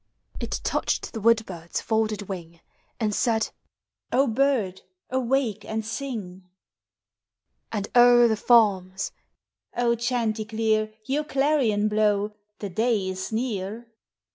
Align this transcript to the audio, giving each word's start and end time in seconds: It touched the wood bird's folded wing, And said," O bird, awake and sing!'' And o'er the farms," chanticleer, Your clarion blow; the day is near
It 0.39 0.61
touched 0.63 1.13
the 1.13 1.21
wood 1.21 1.45
bird's 1.45 1.79
folded 1.79 2.23
wing, 2.23 2.59
And 2.99 3.13
said," 3.13 3.49
O 4.21 4.25
bird, 4.25 4.81
awake 5.11 5.63
and 5.63 5.85
sing!'' 5.85 6.49
And 7.71 7.87
o'er 7.95 8.27
the 8.27 8.35
farms," 8.35 9.11
chanticleer, 9.99 10.91
Your 11.05 11.23
clarion 11.23 11.87
blow; 11.87 12.33
the 12.57 12.69
day 12.71 13.09
is 13.09 13.31
near 13.31 13.91